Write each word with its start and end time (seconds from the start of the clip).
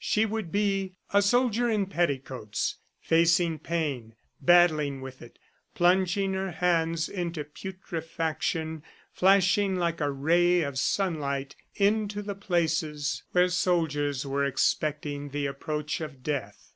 She 0.17 0.25
would 0.25 0.51
be, 0.51 0.95
a 1.13 1.21
soldier 1.21 1.69
in 1.69 1.85
petticoats, 1.85 2.77
facing 2.99 3.59
pain, 3.59 4.15
battling 4.41 4.99
with 4.99 5.21
it, 5.21 5.37
plunging 5.75 6.33
her 6.33 6.49
hands 6.49 7.07
into 7.07 7.43
putrefaction, 7.43 8.81
flashing 9.13 9.75
like 9.75 10.01
a 10.01 10.09
ray 10.09 10.63
of 10.63 10.79
sunlight 10.79 11.55
into 11.75 12.23
the 12.23 12.33
places 12.33 13.21
where 13.33 13.47
soldiers 13.49 14.25
were 14.25 14.43
expecting 14.43 15.29
the 15.29 15.45
approach 15.45 16.01
of 16.01 16.23
death. 16.23 16.69